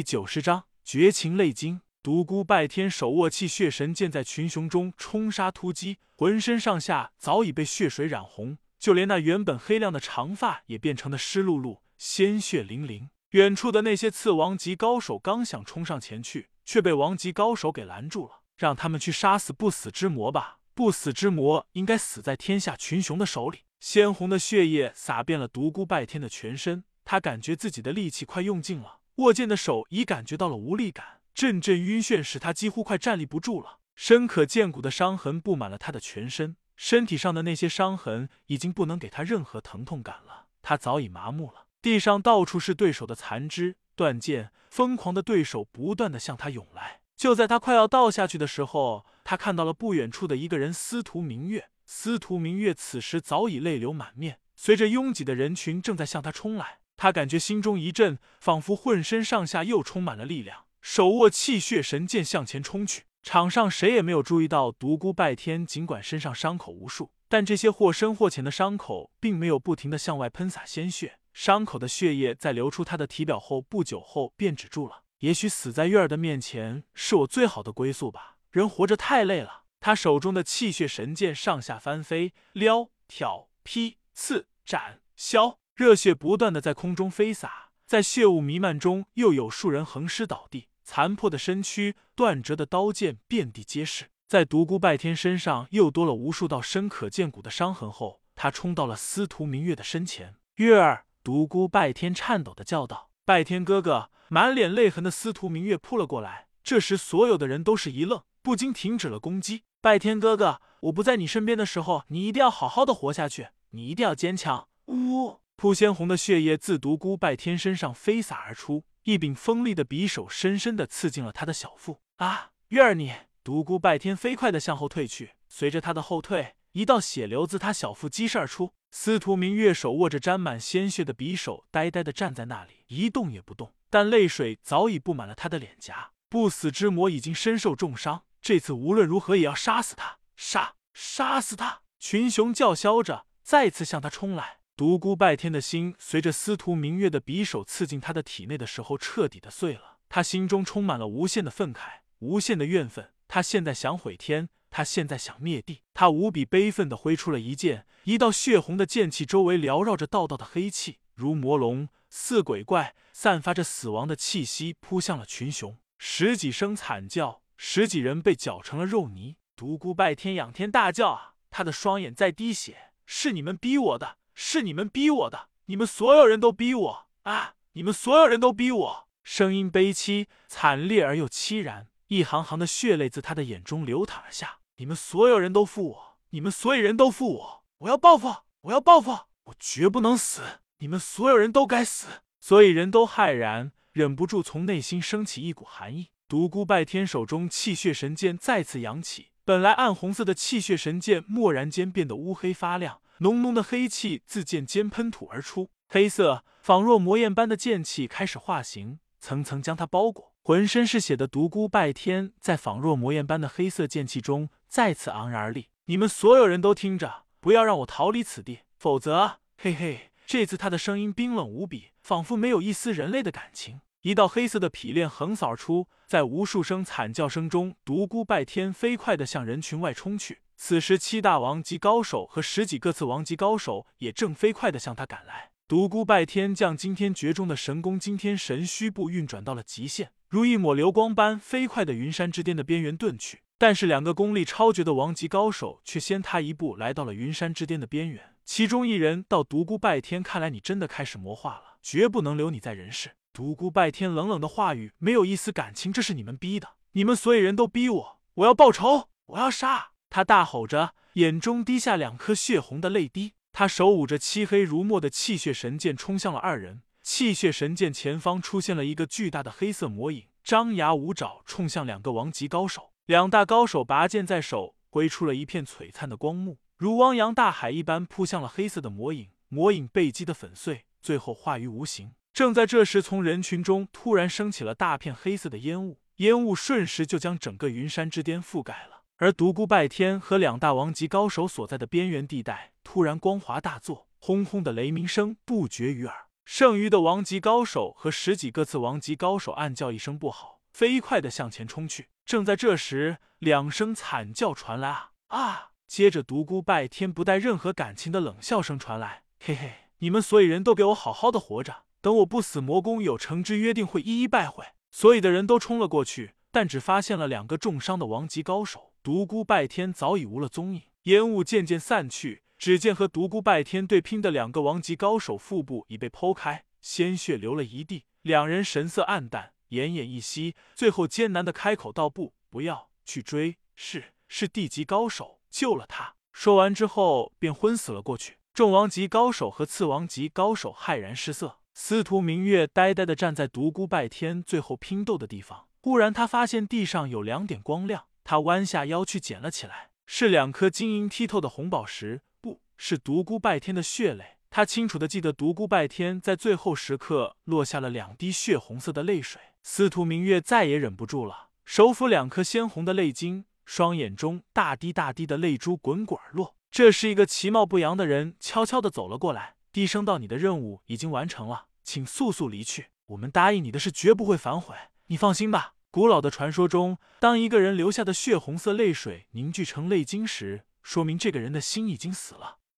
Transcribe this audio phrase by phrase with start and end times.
[0.00, 1.82] 第九十章绝情泪晶。
[2.02, 13.10] 独孤拜天手握气血神剑，在群雄中冲杀突击，浑身上下早已被血水染红，就连那原本黑亮的长发也变成了湿漉漉、鲜血淋淋。
[13.32, 18.40] 远处的那些次王级高手刚想冲上前去，却被王级高手给拦住了。
[18.56, 23.64] 让他们去杀死不死之魔吧，不死之魔应该死在天下群雄的手里。
[23.80, 31.20] 鲜红的血液洒遍了独孤拜天的全身，他感觉自己的力气快用尽了，握剑的手已感觉到了无力感。
[31.32, 41.66] 阵阵晕眩使他几乎快站立不住了，深可见骨的伤痕布满了他的全身，身体上的那些伤痕已经不能给他任何疼痛感了，他早已麻木了。
[41.80, 47.00] 地上到处是对手的残肢断剑，疯狂的对手不断的向他涌来。
[47.16, 51.70] 就在他快要倒下去的时候，他看到了不远处的一个人司徒明月。
[51.86, 60.66] 司徒明月此时早已泪流满面，随着拥挤的人群正在向他冲来，他感觉心中一震，仿佛浑身上下又充满了力量。
[60.82, 65.64] 手握气血神剑向前冲去，场上谁也没有注意到独孤拜天。
[65.64, 71.18] 尽管身上伤口无数，但这些或深或浅的伤口并没有不停的向外喷洒鲜血。
[71.32, 75.04] 伤口的血液在流出他的体表后，不久后便止住了。
[75.20, 78.36] 也许死在月儿的面前是我最好的归宿吧。
[78.50, 79.62] 人活着太累了。
[79.80, 90.68] 他手中的气血神剑上下翻飞，撩、挑、劈、刺、斩、削，热血不断的在空中飞洒，在血雾弥漫中，又有数人横尸倒地。
[90.84, 94.10] 残破的身躯，断折的刀剑遍地皆是。
[94.28, 100.34] 在独孤拜天身上又多了无数道深可见骨的伤痕后，他冲到了司徒明月的身前。
[100.56, 106.48] 月儿，独孤拜天颤抖的叫道：“拜天哥哥！”满脸泪痕的司徒明月扑了过来。
[106.62, 109.62] 这时，所有的人都是一愣，不禁停止了攻击。
[109.80, 114.68] 拜天哥哥，我不在你身边的时候，你一定要好好的活下去，你一定要坚强。
[114.88, 115.38] 呜！
[115.60, 118.84] 扑鲜红的血液自独孤拜天身上飞洒而出。
[119.02, 122.00] 一柄锋利的匕首深深的刺进了他的小腹。
[122.16, 123.12] 啊，月儿你！
[123.44, 128.72] 独孤拜天飞快的向后退去，随着他的后退，一道血流自他小腹激射而出。
[128.90, 133.74] 司徒明月手握着沾满鲜血的匕首，呆呆的站在那里，一动也不动。
[133.90, 136.12] 但泪水早已布满了他的脸颊。
[136.30, 140.20] 不死之魔已经身受重伤，这次无论如何也要杀死他！
[140.34, 140.76] 杀！
[140.94, 141.82] 杀死他！
[141.98, 144.59] 群雄叫嚣着，再次向他冲来。
[144.80, 149.98] 独孤拜天的心随着司徒明月的匕首刺进他的体内的时候，彻底的碎了。
[150.08, 153.10] 他心中充满了无限的愤慨，无限的怨愤。
[153.28, 155.82] 他现在想毁天，他现在想灭地。
[155.92, 165.76] 他无比悲愤的挥出了一剑，一道血红的剑气周围缭绕着道道的黑气，如魔龙似鬼怪，散发着死亡的气息，扑向了群雄。
[165.98, 169.36] 十几声惨叫，十几人被搅成了肉泥。
[169.54, 171.34] 独孤拜天仰天大叫啊！
[171.50, 174.16] 他的双眼在滴血，是你们逼我的。
[174.42, 177.56] 是你们逼我的，你们所有人都逼我啊！
[177.72, 184.60] 你们所有人都逼我，声音悲凄、惨烈而又凄然，一行行的血泪自他的眼中流淌而下。
[184.78, 189.10] 你们所有人都负我，你们所有人都负我，我要报复，我要报复，
[189.44, 190.40] 我绝不能死！
[190.78, 192.06] 你们所有人都该死！
[192.40, 196.08] 所以人都骇然，忍不住从内心升起一股寒意。
[196.26, 203.02] 独孤拜天手中气血神剑再次扬起，本来暗红色的气血神剑蓦然间变得乌黑发亮。
[203.22, 210.32] 浓浓的黑气自剑尖喷吐而出，黑色仿若魔焰般的剑气开始化形，层层将他包裹。
[210.42, 215.68] 浑身是血的独孤拜天在仿若魔焰般的黑色剑气中再次昂然而立。
[215.84, 219.40] 你们所有人都听着，不要让我逃离此地，否则……
[219.58, 223.82] 嘿嘿，这次他的声音冰冷无比，仿佛没有一丝人类的感情。
[224.02, 230.40] 一道黑色的劈链横扫而出，在无数声惨叫声中，独孤拜天飞快地向人群外冲去。
[230.56, 235.50] 此时，七大王级高手和十几个次王级高手也正飞快的向他赶来。
[235.68, 243.42] 独孤拜天将惊天诀中的神功惊天神虚步运转到了极限，如一抹流光般飞快的云山之巅的边缘遁去。
[243.58, 248.34] 但是，两个功力超绝的王级高手却先他一步来到了云山之巅的边缘。
[248.46, 259.92] 其中一人道：“独孤拜天，看来你真的开始魔化了，绝不能留你在人世。”独孤拜天冷冷的话语没有一丝感情，这是你们逼的，你们所有人都逼我，我要报仇，我要杀。
[260.08, 263.34] 他大吼着，眼中滴下两颗血红的泪滴。
[263.52, 266.82] 他手舞着漆黑如墨的气血神剑，冲向了二人。
[267.02, 272.90] 气血神剑前方出现了一个巨大的黑色魔影，张牙舞爪，冲向两个王级高手。
[273.06, 279.30] 两大高手拔剑在手，挥出了一片璀璨的光幕，如汪洋大海一般扑向了黑色的魔影。
[279.48, 282.12] 魔影被击得粉碎，最后化于无形。
[282.40, 289.02] 正在这时，从人群中突然升起了大片黑色的烟雾，烟雾瞬时就将整个云山之巅覆盖了。
[289.18, 296.28] 而独孤拜天和两大王级高手所在的边缘地带，突然光华大作，轰轰的雷鸣声不绝于耳。
[296.46, 302.08] 剩余的王级高手和十几个次王级高手暗叫一声不好，飞快的向前冲去。
[302.24, 305.72] 正在这时，两声惨叫传来啊啊！
[305.86, 320.82] 接着独孤拜天不带任何感情的冷笑声传来：“嘿嘿，你们所有人都给我好好的活着，等我不死，魔宫有成之约定会一一败毁。”所有的人都冲了过去，但只发现了两个重伤的王级高手，独孤拜天早已无了踪影。
[321.04, 322.42] 烟雾渐渐散去。
[322.58, 328.04] 只见和独孤拜天对拼的两个王级高手腹部已被剖开，鲜血流了一地。
[328.20, 338.36] 两人神色暗淡，奄奄一息，最后艰难的开口道：“不，不要去追，是是地级高手救了他。”说完之后便昏死了过去。
[338.52, 345.66] 众王级高手和次王级高手骇然失色，司徒明月呆呆的站在独孤拜天最后拼斗的地方。
[345.80, 352.20] 忽然，他发现地上有两点光亮，他弯下腰去捡了起来，是两颗晶莹剔透的红宝石。
[352.42, 359.40] 不是独孤拜天的血泪，他清楚的记得独孤拜天在最后时刻落下了两滴血红色的泪水。
[359.62, 366.54] 司徒明月再也忍不住了，手抚两颗鲜红的泪晶，双眼中大滴大滴的泪珠滚滚而落。
[366.70, 372.90] 这是一个其貌不扬的人，悄悄的走了过来，低声道：“你的任务已经完成了，请速速离去。
[373.06, 374.76] 我们答应你的事绝不会反悔，
[375.08, 382.58] 你放心吧。”古老的传说中，当一个人流下的血红色泪水凝聚成泪晶时，说明这个人的心已经死了。